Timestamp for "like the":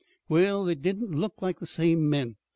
1.43-1.67